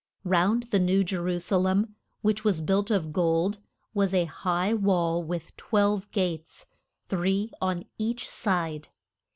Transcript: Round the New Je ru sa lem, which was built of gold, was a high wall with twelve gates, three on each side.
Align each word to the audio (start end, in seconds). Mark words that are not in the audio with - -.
Round 0.23 0.63
the 0.71 0.79
New 0.79 1.03
Je 1.03 1.15
ru 1.17 1.37
sa 1.39 1.57
lem, 1.57 1.95
which 2.23 2.43
was 2.43 2.59
built 2.59 2.89
of 2.89 3.13
gold, 3.13 3.59
was 3.93 4.15
a 4.15 4.25
high 4.25 4.73
wall 4.73 5.21
with 5.21 5.55
twelve 5.57 6.09
gates, 6.09 6.65
three 7.07 7.51
on 7.61 7.85
each 7.99 8.27
side. 8.27 8.87